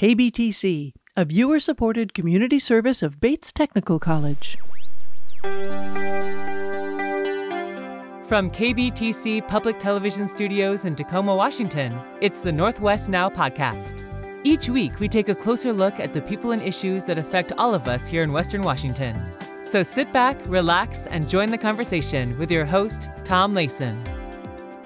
[0.00, 4.56] KBTC, a viewer supported community service of Bates Technical College.
[8.24, 14.06] From KBTC Public Television Studios in Tacoma, Washington, it's the Northwest Now podcast.
[14.42, 17.74] Each week, we take a closer look at the people and issues that affect all
[17.74, 19.22] of us here in Western Washington.
[19.60, 24.19] So sit back, relax, and join the conversation with your host, Tom Layson.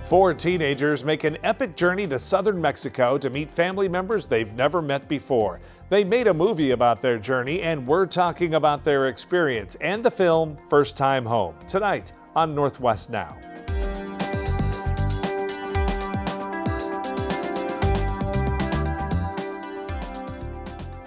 [0.05, 4.83] Four teenagers make an epic journey to southern Mexico to meet family members they've never
[4.83, 5.61] met before.
[5.89, 10.11] They made a movie about their journey, and we're talking about their experience and the
[10.11, 13.35] film First Time Home tonight on Northwest Now.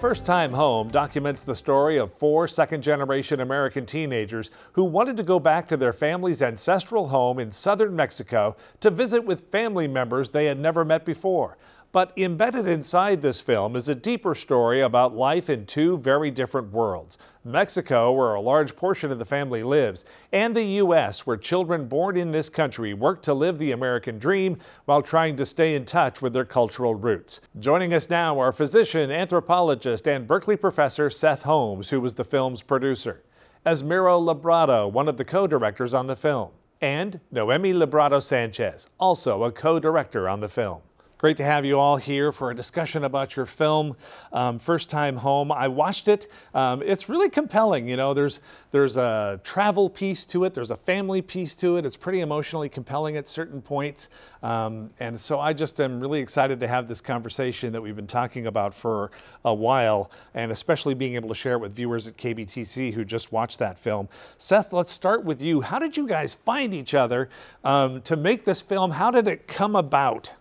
[0.00, 5.24] First Time Home documents the story of four second generation American teenagers who wanted to
[5.24, 10.30] go back to their family's ancestral home in southern Mexico to visit with family members
[10.30, 11.58] they had never met before.
[11.90, 16.70] But embedded inside this film is a deeper story about life in two very different
[16.70, 21.86] worlds Mexico, where a large portion of the family lives, and the U.S., where children
[21.86, 25.86] born in this country work to live the American dream while trying to stay in
[25.86, 27.40] touch with their cultural roots.
[27.58, 32.62] Joining us now are physician, anthropologist, and Berkeley professor Seth Holmes, who was the film's
[32.62, 33.22] producer,
[33.64, 36.50] Esmirna Labrado, one of the co directors on the film,
[36.82, 40.82] and Noemi Labrado Sanchez, also a co director on the film.
[41.18, 43.96] Great to have you all here for a discussion about your film,
[44.32, 45.50] um, First Time Home.
[45.50, 46.28] I watched it.
[46.54, 47.88] Um, it's really compelling.
[47.88, 48.38] You know, there's
[48.70, 50.54] there's a travel piece to it.
[50.54, 51.84] There's a family piece to it.
[51.84, 54.08] It's pretty emotionally compelling at certain points.
[54.44, 58.06] Um, and so I just am really excited to have this conversation that we've been
[58.06, 59.10] talking about for
[59.44, 63.32] a while, and especially being able to share it with viewers at KBTC who just
[63.32, 64.08] watched that film.
[64.36, 65.62] Seth, let's start with you.
[65.62, 67.28] How did you guys find each other
[67.64, 68.92] um, to make this film?
[68.92, 70.36] How did it come about?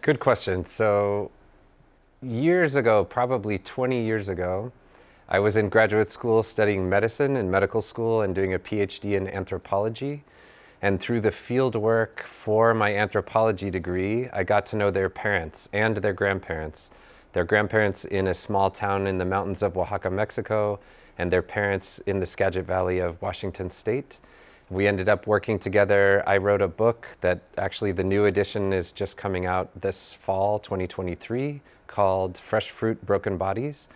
[0.00, 0.64] Good question.
[0.64, 1.32] So,
[2.22, 4.70] years ago, probably 20 years ago,
[5.28, 9.26] I was in graduate school studying medicine in medical school and doing a PhD in
[9.28, 10.22] anthropology.
[10.80, 15.68] And through the field work for my anthropology degree, I got to know their parents
[15.72, 16.90] and their grandparents.
[17.32, 20.78] Their grandparents in a small town in the mountains of Oaxaca, Mexico,
[21.18, 24.20] and their parents in the Skagit Valley of Washington State
[24.70, 26.22] we ended up working together.
[26.26, 30.58] I wrote a book that actually the new edition is just coming out this fall,
[30.58, 33.88] 2023, called Fresh Fruit Broken Bodies,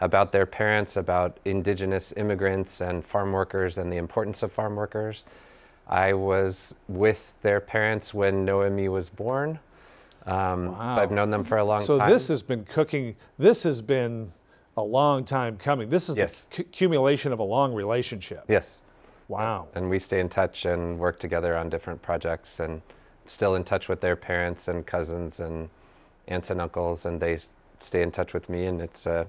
[0.00, 5.26] about their parents, about indigenous immigrants and farm workers and the importance of farm workers.
[5.88, 9.58] I was with their parents when Noemi was born.
[10.26, 10.96] Um, wow.
[10.96, 12.08] So I've known them for a long so time.
[12.08, 14.32] So this has been cooking, this has been
[14.76, 15.90] a long time coming.
[15.90, 16.44] This is yes.
[16.44, 18.44] the c- accumulation of a long relationship.
[18.48, 18.84] Yes.
[19.30, 19.68] Wow.
[19.76, 22.82] And we stay in touch and work together on different projects and
[23.26, 25.70] still in touch with their parents and cousins and
[26.26, 27.38] aunts and uncles and they
[27.78, 29.26] stay in touch with me and it's uh,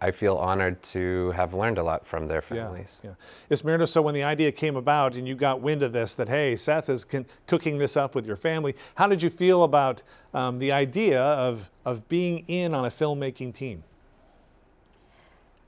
[0.00, 3.00] I feel honored to have learned a lot from their families.
[3.04, 3.16] Yeah, yeah.
[3.52, 6.56] Esmeralda, so when the idea came about and you got wind of this, that hey,
[6.56, 10.02] Seth is con- cooking this up with your family, how did you feel about
[10.34, 13.84] um, the idea of, of being in on a filmmaking team?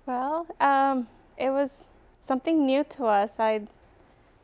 [0.07, 1.07] Well, um,
[1.37, 1.92] it was
[2.23, 3.41] something new to us.
[3.41, 3.67] I,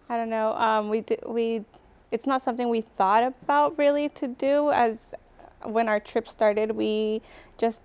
[0.08, 0.52] I don't know.
[0.54, 1.64] Um, we we,
[2.10, 4.70] it's not something we thought about really to do.
[4.72, 5.14] As
[5.62, 7.22] when our trip started, we
[7.56, 7.82] just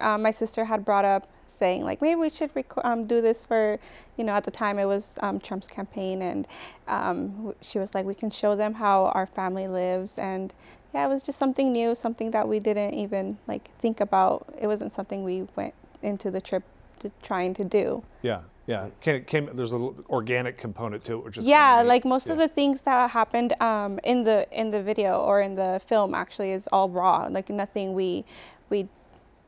[0.00, 3.42] uh, my sister had brought up saying like maybe we should rec- um, do this
[3.44, 3.78] for
[4.18, 6.46] you know at the time it was um, Trump's campaign and
[6.86, 10.52] um, she was like we can show them how our family lives and
[10.92, 14.66] yeah it was just something new something that we didn't even like think about it
[14.66, 16.64] wasn't something we went into the trip
[16.98, 21.38] to trying to do yeah yeah, came, came, there's an organic component to it, which
[21.38, 22.34] is yeah, like most yeah.
[22.34, 26.14] of the things that happened um, in the in the video or in the film
[26.14, 27.28] actually is all raw.
[27.30, 28.26] Like nothing we
[28.68, 28.86] we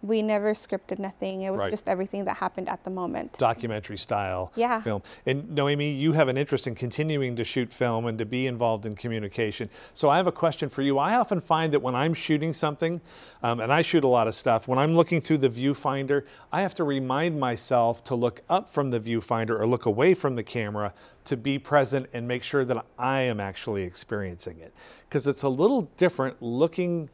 [0.03, 1.43] we never scripted nothing.
[1.43, 1.71] It was right.
[1.71, 3.35] just everything that happened at the moment.
[3.39, 4.81] Documentary style yeah.
[4.81, 5.03] film.
[5.27, 8.87] And Noemi, you have an interest in continuing to shoot film and to be involved
[8.87, 9.69] in communication.
[9.93, 10.99] So I have a question for you.
[10.99, 13.01] I often find that when I'm shooting something,
[13.43, 16.63] um, and I shoot a lot of stuff, when I'm looking through the viewfinder, I
[16.63, 20.43] have to remind myself to look up from the viewfinder or look away from the
[20.43, 24.73] camera to be present and make sure that I am actually experiencing it.
[25.09, 27.11] Because it's a little different looking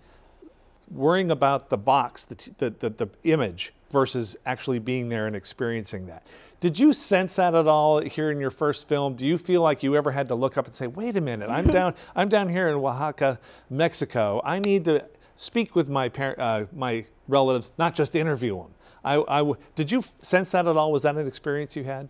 [0.90, 6.06] worrying about the box, the, the, the, the, image, versus actually being there and experiencing
[6.06, 6.26] that.
[6.58, 9.14] Did you sense that at all here in your first film?
[9.14, 11.50] Do you feel like you ever had to look up and say, "Wait a minute,
[11.50, 13.38] I'm down, I'm down here in Oaxaca,
[13.68, 14.40] Mexico.
[14.44, 15.04] I need to
[15.36, 18.72] speak with my par- uh, my relatives, not just interview them."
[19.04, 20.90] I, I, did you sense that at all?
[20.90, 22.08] Was that an experience you had?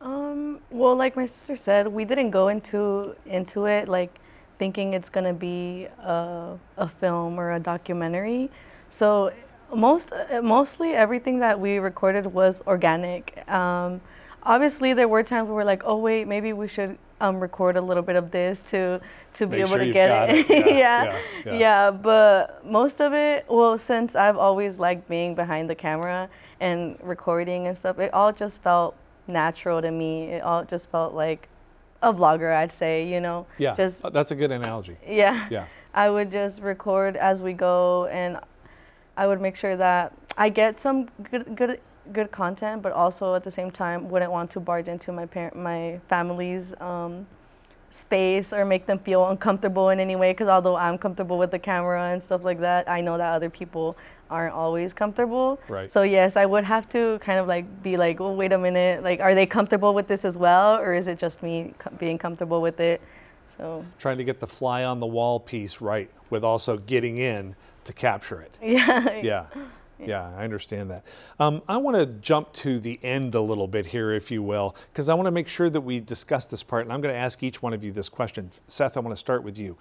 [0.00, 4.20] Um, well, like my sister said, we didn't go into into it like
[4.58, 8.50] thinking it's going to be a, a, film or a documentary.
[8.90, 9.32] So
[9.74, 10.12] most
[10.42, 13.48] mostly everything that we recorded was organic.
[13.48, 14.00] Um,
[14.42, 17.80] obviously, there were times where we're like, oh wait, maybe we should um, record a
[17.80, 19.00] little bit of this to
[19.34, 20.50] to be able sure to get it.
[20.50, 20.66] it.
[20.66, 21.90] Yeah, yeah, yeah, yeah.
[21.90, 26.28] But most of it, well, since I've always liked being behind the camera
[26.60, 28.94] and recording and stuff, it all just felt
[29.26, 30.30] natural to me.
[30.32, 31.48] It all just felt like
[32.02, 33.08] a vlogger, I'd say.
[33.08, 34.96] You know, Yeah, just uh, that's a good analogy.
[35.06, 35.48] yeah.
[35.50, 35.66] Yeah.
[35.94, 38.38] I would just record as we go, and
[39.16, 41.80] I would make sure that I get some good, good,
[42.12, 45.56] good content, but also at the same time wouldn't want to barge into my parent,
[45.56, 47.26] my family's um,
[47.90, 50.30] space or make them feel uncomfortable in any way.
[50.32, 53.50] Because although I'm comfortable with the camera and stuff like that, I know that other
[53.50, 53.96] people
[54.30, 55.60] aren't always comfortable.
[55.68, 55.90] Right.
[55.90, 59.02] So yes, I would have to kind of like be like, oh wait a minute,
[59.02, 62.18] like are they comfortable with this as well, or is it just me co- being
[62.18, 63.00] comfortable with it?
[63.56, 67.56] So Trying to get the fly on the wall piece right with also getting in
[67.84, 68.58] to capture it.
[68.62, 69.20] yeah.
[69.22, 69.46] Yeah.
[70.00, 71.04] Yeah, I understand that.
[71.40, 74.76] Um, I want to jump to the end a little bit here, if you will,
[74.92, 76.84] because I want to make sure that we discuss this part.
[76.84, 78.50] And I'm going to ask each one of you this question.
[78.68, 79.76] Seth, I want to start with you.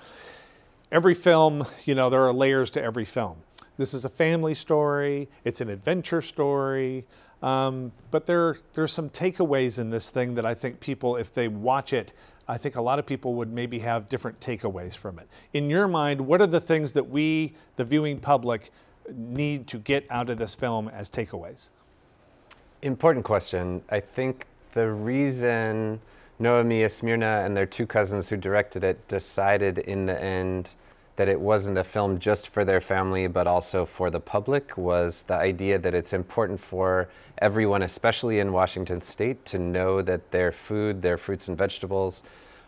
[0.92, 3.38] Every film, you know, there are layers to every film.
[3.78, 7.06] This is a family story, it's an adventure story,
[7.44, 11.48] um, but there, there's some takeaways in this thing that I think people, if they
[11.48, 12.12] watch it,
[12.48, 15.28] I think a lot of people would maybe have different takeaways from it.
[15.54, 18.72] In your mind, what are the things that we, the viewing public,
[19.14, 21.70] need to get out of this film as takeaways?
[22.82, 23.84] Important question.
[23.90, 26.00] I think the reason
[26.40, 30.76] Noah Mia Esmirna and their two cousins who directed it decided in the end
[31.18, 35.24] that it wasn't a film just for their family but also for the public was
[35.24, 37.10] the idea that it's important for
[37.40, 42.24] everyone, especially in Washington state, to know that their food, their fruits and vegetables,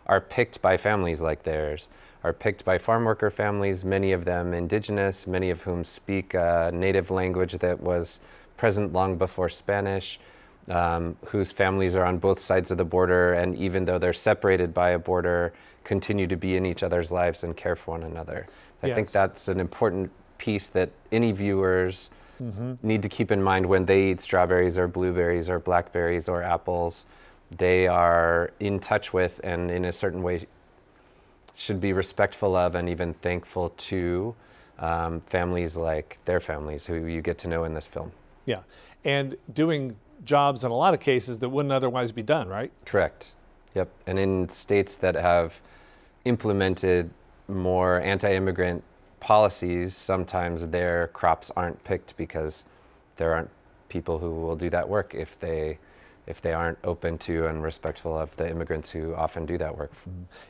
[0.06, 1.88] are picked by families like theirs,
[2.22, 6.70] are picked by farm worker families, many of them indigenous, many of whom speak a
[6.74, 8.20] native language that was
[8.56, 10.20] present long before Spanish,
[10.68, 14.72] um, whose families are on both sides of the border, and even though they're separated
[14.74, 15.52] by a border,
[15.84, 18.46] continue to be in each other's lives and care for one another.
[18.82, 22.10] I think that's an important piece that any viewers
[22.82, 27.04] need to keep in mind when they eat strawberries or blueberries or blackberries or apples.
[27.50, 30.46] They are in touch with and in a certain way
[31.54, 34.34] should be respectful of and even thankful to
[34.78, 38.12] um, families like their families who you get to know in this film.
[38.46, 38.60] Yeah.
[39.04, 42.72] And doing jobs in a lot of cases that wouldn't otherwise be done, right?
[42.84, 43.34] Correct.
[43.74, 43.90] Yep.
[44.06, 45.60] And in states that have
[46.24, 47.10] implemented
[47.48, 48.84] more anti immigrant
[49.20, 52.64] policies, sometimes their crops aren't picked because
[53.16, 53.50] there aren't
[53.88, 55.78] people who will do that work if they
[56.26, 59.92] if they aren't open to and respectful of the immigrants who often do that work.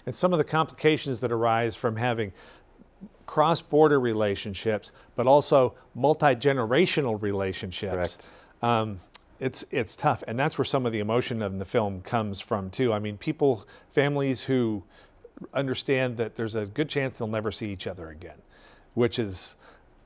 [0.04, 2.32] And some of the complications that arise from having
[3.24, 8.16] cross border relationships, but also multi generational relationships.
[8.16, 8.30] Correct.
[8.62, 9.00] Um,
[9.40, 10.22] it's, it's tough.
[10.28, 12.92] And that's where some of the emotion of the film comes from, too.
[12.92, 14.84] I mean, people, families who
[15.54, 18.38] understand that there's a good chance they'll never see each other again,
[18.94, 19.56] which is,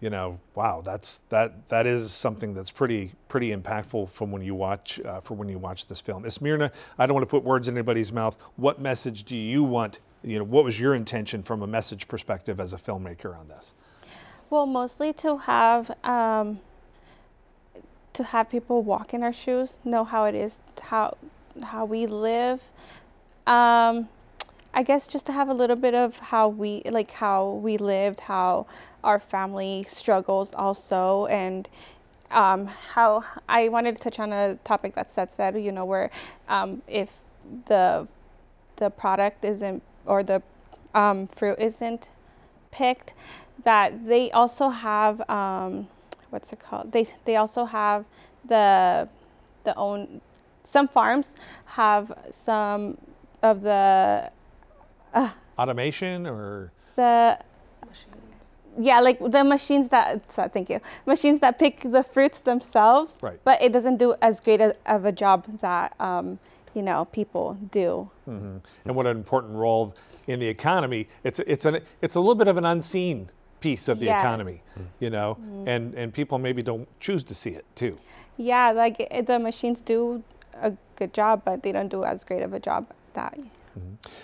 [0.01, 4.55] you know, wow, that's that that is something that's pretty pretty impactful from when you
[4.55, 6.25] watch uh, for when you watch this film.
[6.25, 8.37] Esmirna, I don't want to put words in anybody's mouth.
[8.57, 10.01] What message do you want?
[10.23, 13.75] You know, what was your intention from a message perspective as a filmmaker on this?
[14.51, 16.61] Well, mostly to have um,
[18.15, 21.17] to have people walk in our shoes, know how it is, how
[21.65, 22.71] how we live.
[23.47, 24.09] Um,
[24.73, 28.21] I guess just to have a little bit of how we like how we lived,
[28.21, 28.67] how
[29.05, 31.69] our family struggles also, and
[32.31, 36.11] um, how I wanted to touch on a topic that Seth said, you know, where
[36.49, 37.19] um, if
[37.67, 38.09] the
[38.77, 40.43] the product isn't or the
[40.95, 42.11] um, fruit isn't
[42.71, 43.15] picked,
[43.63, 45.89] that they also have um,
[46.35, 46.91] what's it called?
[46.93, 48.05] They they also have
[48.45, 49.09] the
[49.63, 50.21] the own
[50.65, 51.37] some farms
[51.81, 52.99] have some
[53.43, 54.31] of the
[55.59, 57.39] Automation or the
[57.87, 58.17] machines.
[58.81, 63.39] yeah like the machines that so, thank you machines that pick the fruits themselves Right.
[63.45, 66.39] but it doesn't do as great a, of a job that um,
[66.75, 68.63] you know people do and
[68.97, 69.95] what an important role
[70.27, 71.07] in the economy.
[71.23, 71.75] It's it's an
[72.05, 73.29] it's a little bit of an unseen
[73.67, 74.21] piece of the Yes.
[74.23, 74.59] economy,
[75.05, 75.29] you know,
[75.73, 77.95] and and people maybe don't choose to see it too.
[78.37, 78.97] yeah like
[79.31, 79.99] the machines do
[80.69, 82.83] a good job but they don't do as great of a job
[83.19, 83.35] that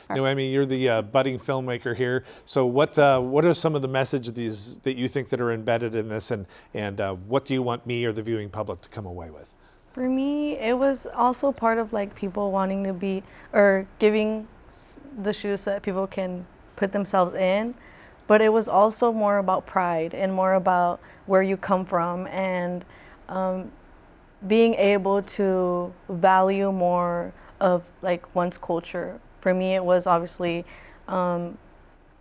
[0.09, 2.18] Noemi, you're the uh, budding filmmaker here.
[2.44, 5.94] So what uh, what are some of the messages that you think that are embedded
[6.00, 8.88] in this, and and uh, what do you want me or the viewing public to
[8.97, 9.49] come away with?
[9.92, 14.47] For me, it was also part of like people wanting to be or giving
[15.23, 17.75] the shoes so that people can put themselves in.
[18.30, 22.84] But it was also more about pride and more about where you come from and
[23.28, 23.72] um,
[24.46, 29.18] being able to value more of like one's culture.
[29.40, 30.64] For me, it was obviously
[31.08, 31.58] um,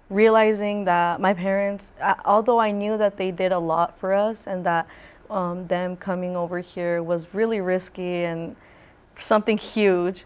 [0.10, 1.92] realizing that my parents,
[2.26, 4.88] although I knew that they did a lot for us and that
[5.30, 8.56] um, them coming over here was really risky and
[9.20, 10.26] something huge,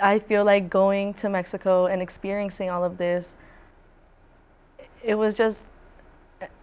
[0.00, 3.34] I feel like going to Mexico and experiencing all of this,
[5.02, 5.64] it was just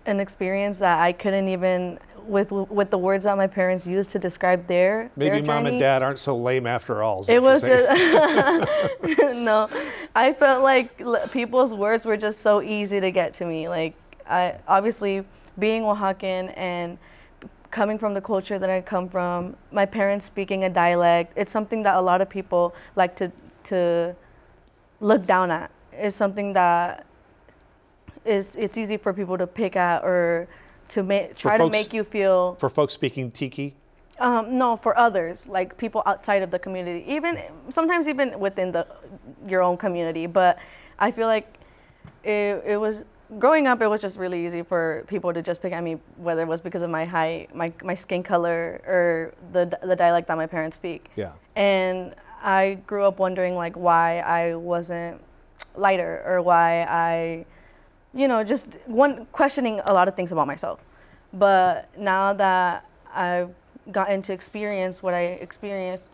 [0.05, 4.19] an experience that I couldn't even with with the words that my parents used to
[4.19, 7.25] describe their maybe their mom journey, and dad aren't so lame after all.
[7.27, 7.89] It was just
[9.19, 9.67] no.
[10.15, 10.97] I felt like
[11.31, 13.67] people's words were just so easy to get to me.
[13.67, 13.95] Like
[14.27, 15.23] I obviously
[15.57, 16.97] being Oaxacan and
[17.71, 21.83] coming from the culture that I come from, my parents speaking a dialect, it's something
[21.83, 23.31] that a lot of people like to
[23.65, 24.15] to
[24.99, 25.71] look down at.
[25.91, 27.05] It's something that
[28.25, 30.47] is it's easy for people to pick at or
[30.89, 33.73] to make try to make you feel for folks speaking Triqui.
[34.19, 37.39] um, no, for others, like people outside of the community, even
[37.69, 38.87] sometimes even within the
[39.47, 40.25] your own community.
[40.27, 40.57] But
[40.99, 41.47] I feel like
[42.23, 43.03] it, it was
[43.39, 43.81] growing up.
[43.81, 46.61] It was just really easy for people to just pick at me, whether it was
[46.61, 50.75] because of my height, my my skin color, or the the dialect that my parents
[50.75, 51.09] speak.
[51.15, 51.33] Yeah.
[51.55, 55.19] And I grew up wondering like why I wasn't
[55.75, 57.45] lighter or why I,
[58.15, 60.79] you know, just one questioning a lot of things about myself.
[61.33, 63.53] But now that I've
[63.91, 66.05] gotten to experience what I experienced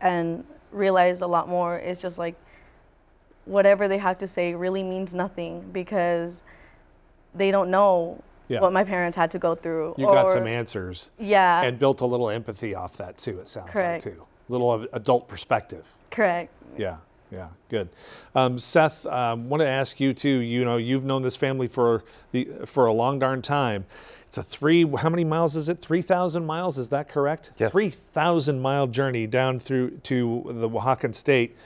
[0.00, 2.36] and realized a lot more, it's just like
[3.46, 6.42] whatever they have to say really means nothing because
[7.34, 8.60] they don't know Yeah.
[8.60, 9.94] what my parents had to go through.
[9.96, 11.62] You got some answers Yeah.
[11.62, 13.40] and built a little empathy off that too.
[13.40, 14.04] It sounds Correct.
[14.04, 14.24] like too.
[14.50, 15.94] Little adult perspective.
[16.10, 16.50] correct.
[16.76, 16.96] Yeah,
[17.30, 17.88] yeah, good.
[18.34, 20.28] Um, Seth, um, want to ask you too.
[20.28, 23.84] You know, you've known this family for the for a long darn time.
[24.26, 24.86] It's a three.
[24.96, 25.80] How many miles is it?
[25.80, 26.78] Three thousand miles.
[26.78, 27.50] Is that correct?
[27.58, 27.72] Yes.
[27.72, 31.56] Three thousand mile journey down through to the Oaxacan state,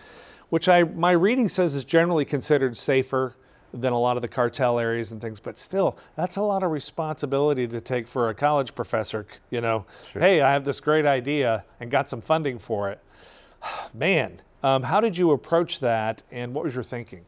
[0.48, 3.36] which I my reading says is generally considered safer
[3.72, 5.40] than a lot of the cartel areas and things.
[5.40, 9.26] But still, that's a lot of responsibility to take for a college professor.
[9.50, 13.00] You know, hey, I have this great idea and got some funding for it.
[13.94, 17.24] Man, um, how did you approach that, and what was your thinking?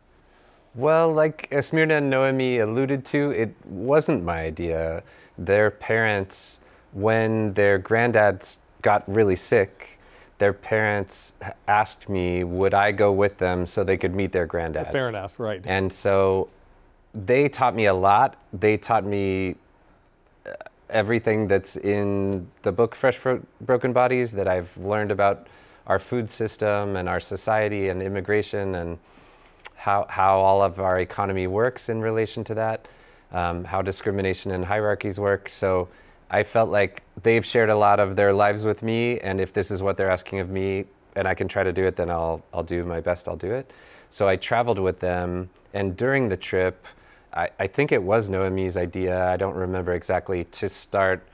[0.75, 5.03] Well, like Esmirna and Noemi alluded to, it wasn't my idea.
[5.39, 6.59] Their parents,
[6.93, 9.99] when their granddads got really sick,
[10.39, 11.35] their parents
[11.69, 14.89] asked me, would I go with them so they could meet their granddad?
[14.89, 15.63] Fair enough, right?
[15.65, 16.49] And so
[17.15, 18.37] they taught me a lot.
[18.53, 19.55] They taught me
[20.45, 20.51] uh,
[20.91, 25.47] everything that's in the book Fresh Fro- Broken Bodies that I've learned about
[25.87, 28.99] our food system and our society and immigration and
[29.75, 32.89] how, how all of our economy works in relation to that,
[33.33, 35.49] um, how discrimination and hierarchies work.
[35.49, 35.89] So
[36.31, 39.71] I felt like they've shared a lot of their lives with me, and if this
[39.71, 40.87] is what they're asking of me,
[41.17, 43.29] and I can try to do it, then I'll I'll do my best.
[43.29, 43.71] I'll do it.
[44.11, 46.87] So I traveled with them, and during the trip,
[47.33, 49.29] I, I think it was Noemi's idea.
[49.29, 51.27] I don't remember exactly to start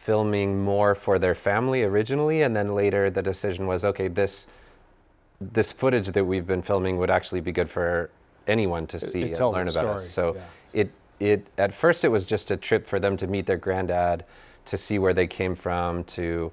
[0.00, 4.08] filming more for their family originally, and then later the decision was okay.
[4.08, 4.46] This
[5.40, 8.10] this footage that we've been filming would actually be good for
[8.46, 10.08] anyone to see it and learn about us.
[10.08, 10.40] So yeah.
[10.72, 10.90] it
[11.20, 14.24] it at first it was just a trip for them to meet their granddad,
[14.64, 16.50] to see where they came from, to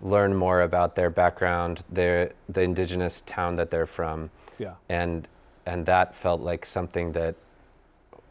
[0.00, 4.74] learn more about their background, their the indigenous town that they're from, Yeah.
[4.88, 5.26] and
[5.66, 7.34] and that felt like something that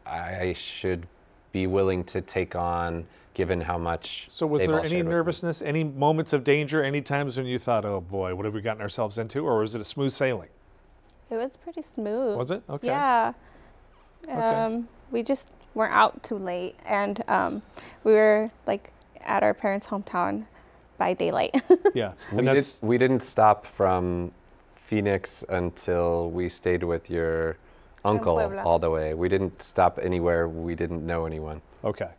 [0.06, 1.08] I should
[1.52, 4.26] be willing to take on, given how much.
[4.28, 5.12] So, was there all any shared with me.
[5.14, 8.62] nervousness, any moments of danger, any times when you thought, "Oh boy, what have we
[8.62, 10.50] gotten ourselves into?" Or was it a smooth sailing?
[11.30, 12.38] It was pretty smooth.
[12.38, 12.64] Was it?
[12.70, 12.88] Okay.
[12.88, 13.34] Yeah.
[14.30, 17.62] Um, we just weren't out too late, and um,
[18.04, 20.46] we were like at our parents' hometown
[20.98, 21.62] by daylight.
[21.96, 24.32] Yeah, We, and did, that's we didn't stop from
[24.76, 27.58] Phoenix until we stayed with your
[28.04, 29.14] uncle all the way.
[29.14, 30.48] We didn't stop anywhere.
[30.48, 31.62] We didn't know anyone.
[31.84, 32.12] okay.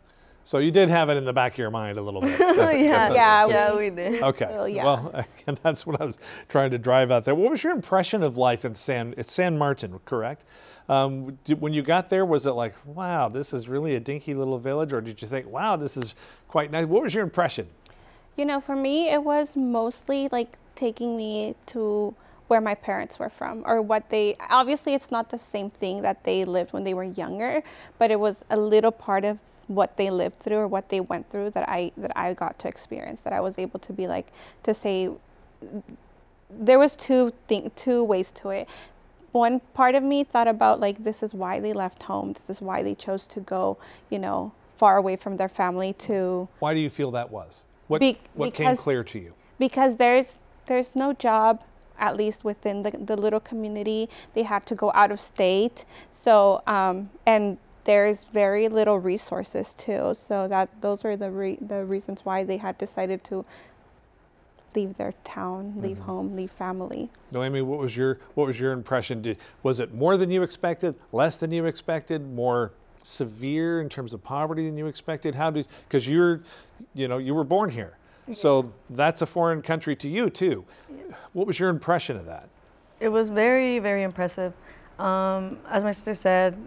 [0.45, 2.39] So you did have it in the back of your mind a little bit.
[2.39, 2.69] yeah, So-
[3.15, 4.21] Yeah, yeah, we- we did.
[4.21, 4.45] Okay.
[4.47, 4.83] Well, yeah.
[4.85, 7.33] Well, and that's what I was trying to drive out there.
[7.35, 9.15] What was your impression of life in San?
[9.17, 10.43] It's San Martin, correct?
[10.87, 14.35] Um, did, when you got there, was it like, wow, this is really a dinky
[14.35, 16.13] little village, or did you think, wow, this is
[16.47, 16.85] quite nice?
[16.85, 17.67] What was your impression?
[18.35, 22.13] You know, for me, it was mostly like taking me to
[22.47, 26.23] where my parents were from or what they obviously it's not the same thing that
[26.23, 27.63] they lived when they were younger
[27.97, 31.29] but it was a little part of what they lived through or what they went
[31.29, 34.31] through that I that I got to experience that I was able to be like
[34.63, 35.09] to say
[36.49, 38.69] there was two thing two ways to it
[39.35, 42.31] one part of me thought about like this is why they left home.
[42.31, 43.77] This is why they chose to go,
[44.09, 47.65] you know, far away from their family to Why do you feel that was?
[47.87, 49.33] What, Be- what came clear to you?
[49.59, 51.61] because there's there's no job
[51.99, 55.85] at least within the, the little community they had to go out of state.
[56.09, 60.13] So um, and there's very little resources too.
[60.15, 63.45] So that those were the re- the reasons why they had decided to
[64.75, 67.09] leave their town leave home leave family.
[67.31, 69.21] Noemi, what was your what was your impression?
[69.21, 72.73] Did, was it more than you expected, less than you expected, more
[73.03, 75.35] severe in terms of poverty than you expected?
[75.35, 76.41] How did because you're,
[76.93, 77.97] you know, you were born here,
[78.31, 80.65] so that's a foreign country to you too.
[81.33, 82.49] What was your impression of that?
[82.99, 84.53] It was very, very impressive.
[84.97, 86.57] Um, as my sister said,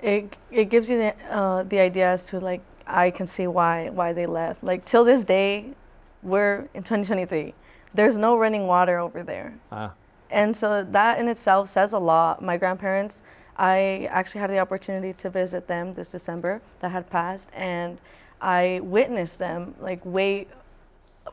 [0.00, 3.90] it it gives you the uh, the idea as to like I can see why
[3.90, 4.64] why they left.
[4.64, 5.74] Like till this day,
[6.22, 7.54] we're in 2023.
[7.92, 9.90] There's no running water over there, Uh,
[10.30, 12.42] and so that in itself says a lot.
[12.42, 13.22] My grandparents,
[13.56, 17.98] I actually had the opportunity to visit them this December that had passed, and
[18.40, 20.48] I witnessed them like wait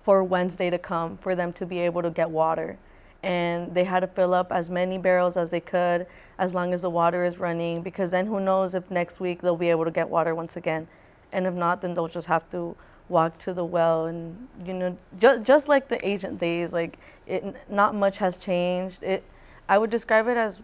[0.03, 2.77] for Wednesday to come for them to be able to get water.
[3.23, 6.07] And they had to fill up as many barrels as they could
[6.39, 9.55] as long as the water is running because then who knows if next week they'll
[9.55, 10.87] be able to get water once again.
[11.31, 12.75] And if not, then they'll just have to
[13.11, 17.43] walk to the well and you know ju- just like the ancient days like it
[17.69, 19.21] not much has changed it
[19.67, 20.61] i would describe it as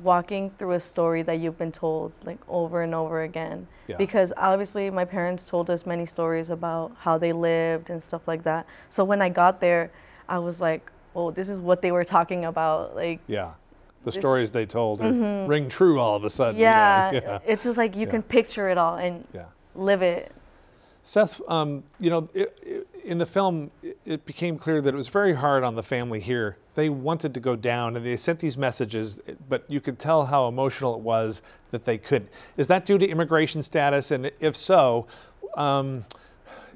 [0.00, 3.66] walking through a story that you've been told like over and over again.
[3.88, 3.96] Yeah.
[3.96, 8.42] because obviously my parents told us many stories about how they lived and stuff like
[8.42, 8.66] that.
[8.90, 9.90] So when i got there
[10.28, 13.52] i was like oh this is what they were talking about like yeah,
[14.04, 16.60] the stories they told are- ring true all of a sudden.
[16.60, 18.10] yeah, yeah, it's just like you Yeah.
[18.10, 19.24] can picture it all and
[19.74, 20.32] live it.
[21.02, 23.70] Seth, um, you know, it, it, in the film,
[24.04, 26.58] it, became clear that it was very hard on the family here.
[26.74, 30.46] They wanted to go down, and they sent these messages, but you could tell how
[30.46, 32.30] emotional it was that they couldn't.
[32.58, 34.10] Is that due to immigration status?
[34.10, 35.06] And if so,
[35.56, 36.04] um,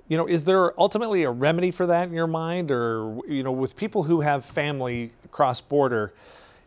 [0.08, 3.52] you know, is there ultimately a remedy for that in your mind, or you know,
[3.52, 6.14] with people who have family cross border?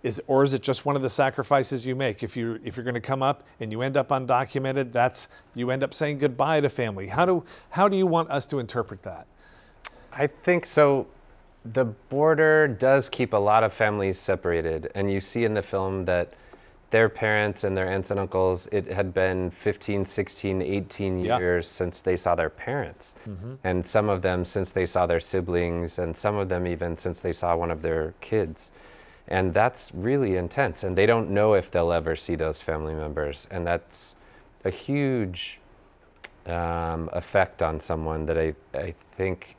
[0.03, 2.21] Is, or is it just one of the sacrifices you make?
[2.21, 5.71] If you if you're going to come up and you end up undocumented, that's you
[5.71, 7.07] end up saying goodbye to family.
[7.07, 9.25] How do how do you want us to interpret that?
[10.15, 11.07] I think so.
[11.63, 16.05] The border does keep a lot of families separated, and you see in the film
[16.05, 16.33] that
[16.91, 21.39] their parents and their aunts and uncles, it had been 15, 16, 18 Yeah.
[21.39, 23.15] years since they saw their parents.
[23.63, 27.19] And some of them since they saw their siblings, and some of them even since
[27.19, 28.71] they saw one of their kids.
[29.27, 30.83] And that's really intense.
[30.83, 33.47] And they don't know if they'll ever see those family members.
[33.49, 34.15] And that's
[34.63, 35.59] a huge
[36.45, 39.55] um, effect on someone that I, I think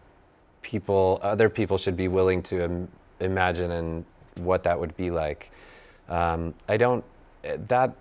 [0.67, 2.89] people, other people should be willing to Im-
[3.21, 5.53] imagine and what that would be like.
[6.09, 7.05] Um, I don't,
[7.69, 7.95] that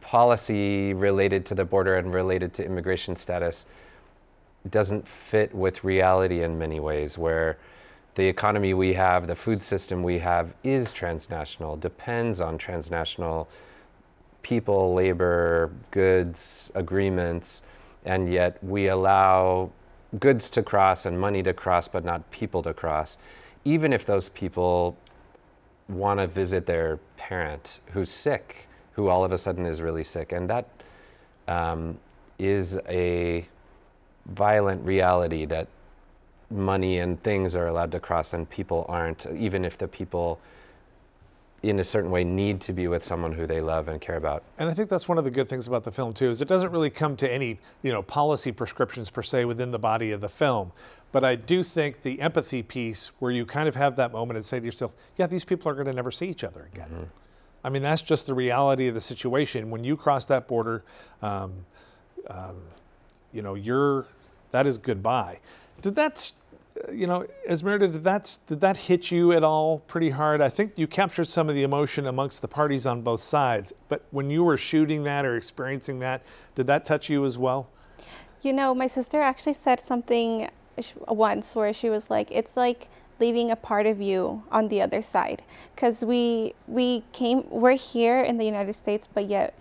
[0.00, 3.66] policy related to the border and related to immigration status
[4.70, 7.58] doesn't fit with reality in many ways, where
[8.14, 13.48] the economy we have, the food system we have is transnational, depends on transnational
[14.42, 17.62] people, labor, goods, agreements,
[18.06, 19.70] and yet we allow
[20.18, 23.18] goods to cross and money to cross, but not people to cross,
[23.64, 24.96] even if those people
[25.88, 30.32] want to visit their parent who's sick, who all of a sudden is really sick.
[30.32, 30.66] And that
[31.46, 31.98] um,
[32.38, 33.46] is a
[34.26, 35.68] violent reality that
[36.50, 40.40] money and things are allowed to cross and people aren't, even if the people
[41.62, 44.42] in a certain way need to be with someone who they love and care about.
[44.58, 46.48] And I think that's one of the good things about the film too, is it
[46.48, 50.20] doesn't really come to any, you know, policy prescriptions per se within the body of
[50.22, 50.72] the film.
[51.12, 54.46] But I do think the empathy piece where you kind of have that moment and
[54.46, 57.10] say to yourself, yeah, these people are going to never see each other again.
[57.62, 59.70] I mean, that's just the reality of the situation.
[59.70, 60.82] When you cross that border,
[61.20, 61.66] um,
[62.28, 62.62] um,
[63.32, 64.06] you know, you're,
[64.52, 65.40] that is goodbye.
[65.82, 66.32] Did that,
[66.92, 70.40] you know, Esmeralda, did that, did that hit you at all pretty hard?
[70.40, 74.06] I think you captured some of the emotion amongst the parties on both sides, but
[74.10, 76.22] when you were shooting that or experiencing that,
[76.54, 77.68] did that touch you as well?
[78.42, 80.48] You know, my sister actually said something
[81.08, 82.88] once where she was like, "It's like
[83.18, 85.42] leaving a part of you on the other side,"
[85.74, 89.54] because we we came, we're here in the United States, but yet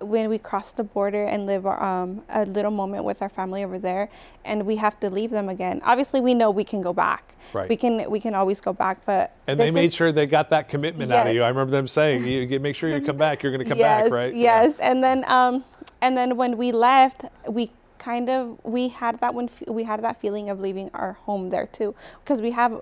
[0.00, 3.78] when we cross the border and live um, a little moment with our family over
[3.78, 4.08] there,
[4.44, 5.80] and we have to leave them again.
[5.84, 7.34] Obviously, we know we can go back.
[7.52, 7.68] Right.
[7.68, 10.50] We can we can always go back, but And they made is- sure they got
[10.50, 11.42] that commitment out of you.
[11.42, 14.04] I remember them saying, you, make sure you come back, you're going to come yes,
[14.04, 14.34] back, right?
[14.34, 14.62] Yeah.
[14.62, 15.64] Yes, and then um,
[16.02, 19.48] and then when we left, we kind of we had that one.
[19.68, 22.80] We had that feeling of leaving our home there too, because we have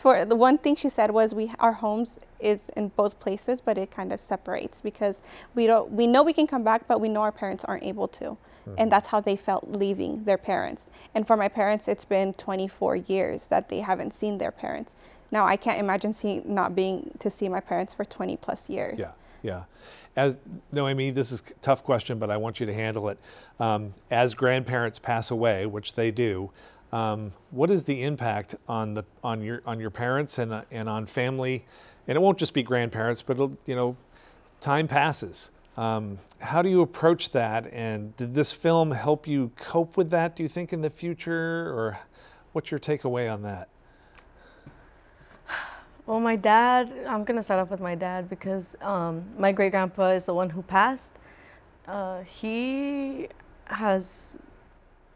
[0.00, 3.78] for the one thing she said was we our homes is in both places but
[3.78, 5.22] it kind of separates because
[5.54, 8.08] we don't we know we can come back but we know our parents aren't able
[8.08, 8.36] to.
[8.62, 8.74] Mm-hmm.
[8.78, 10.92] and that's how they felt leaving their parents.
[11.16, 14.94] And for my parents it's been 24 years that they haven't seen their parents.
[15.30, 18.98] Now i can't imagine seeing not being to see my parents for 20 plus years.
[18.98, 19.64] Yeah yeah.
[20.14, 20.38] As
[20.70, 23.18] Noemi, this is a tough question, but I want you to handle it.
[23.58, 26.50] Um, as grandparents pass away, which they do,
[26.92, 30.88] um, what is the impact on the on your on your parents and uh, and
[30.88, 31.64] on family?
[32.06, 33.96] And it won't just be grandparents, but you know,
[34.60, 35.50] time passes.
[35.76, 37.72] Um, how do you approach that?
[37.72, 40.36] And did this film help you cope with that?
[40.36, 42.00] Do you think in the future, or
[42.52, 43.68] what's your takeaway on that?
[46.04, 46.92] Well, my dad.
[47.08, 50.50] I'm gonna start off with my dad because um, my great grandpa is the one
[50.50, 51.12] who passed.
[51.86, 53.28] Uh, he
[53.66, 54.32] has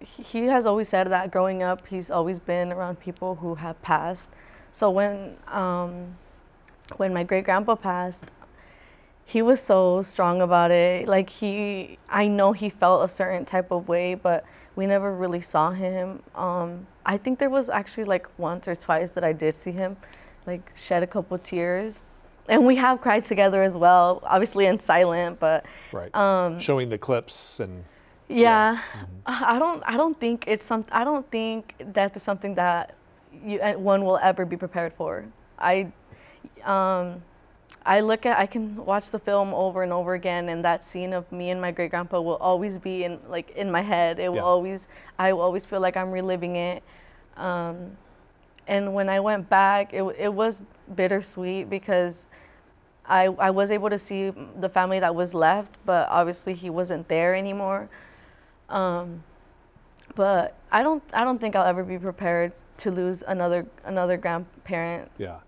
[0.00, 4.30] he has always said that growing up, he's always been around people who have passed.
[4.72, 6.16] So when um,
[6.96, 8.24] when my great grandpa passed,
[9.24, 11.08] he was so strong about it.
[11.08, 14.44] Like he, I know he felt a certain type of way, but
[14.76, 16.22] we never really saw him.
[16.34, 19.96] Um, I think there was actually like once or twice that I did see him,
[20.46, 22.04] like shed a couple tears,
[22.48, 24.22] and we have cried together as well.
[24.24, 26.14] Obviously in silent, but right.
[26.14, 27.84] Um, showing the clips and
[28.28, 28.76] yeah.
[28.76, 29.04] Mm-hmm.
[29.26, 29.82] I don't.
[29.86, 30.84] I don't think it's some.
[30.92, 32.94] I don't think death is something that
[33.44, 35.24] you, one will ever be prepared for.
[35.58, 35.92] I,
[36.64, 37.22] um,
[37.84, 38.38] I look at.
[38.38, 41.60] I can watch the film over and over again, and that scene of me and
[41.60, 44.18] my great grandpa will always be in like in my head.
[44.18, 44.42] It will yeah.
[44.42, 44.88] always.
[45.18, 46.82] I will always feel like I'm reliving it.
[47.36, 47.96] Um,
[48.68, 50.62] and when I went back, it it was
[50.94, 52.26] bittersweet because.
[53.08, 57.06] I, I was able to see the family that was left, but obviously he wasn't
[57.06, 57.88] there anymore.
[58.68, 59.22] Um,
[60.14, 65.10] but I don't I don't think I'll ever be prepared to lose another another grandparent.
[65.18, 65.38] Yeah.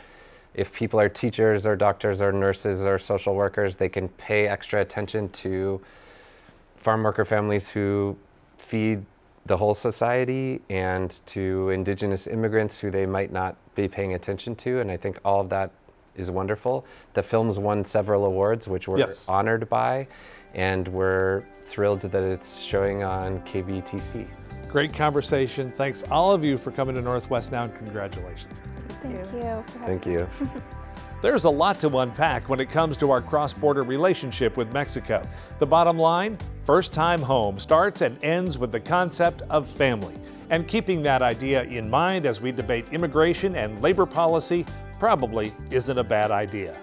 [0.53, 4.81] If people are teachers or doctors or nurses or social workers, they can pay extra
[4.81, 5.81] attention to
[6.75, 8.17] farm worker families who
[8.57, 9.05] feed
[9.45, 14.79] the whole society and to indigenous immigrants who they might not be paying attention to.
[14.79, 15.71] And I think all of that
[16.15, 16.85] is wonderful.
[17.13, 19.29] The film's won several awards, which we're yes.
[19.29, 20.07] honored by,
[20.53, 24.29] and we're thrilled that it's showing on KBTC.
[24.69, 25.71] Great conversation.
[25.71, 28.59] Thanks all of you for coming to Northwest Now, and congratulations.
[29.01, 29.63] Thank you.
[29.85, 30.27] Thank you.
[31.25, 35.27] There's a lot to unpack when it comes to our cross border relationship with Mexico.
[35.57, 40.13] The bottom line First Time Home starts and ends with the concept of family.
[40.51, 44.67] And keeping that idea in mind as we debate immigration and labor policy
[44.99, 46.79] probably isn't a bad idea.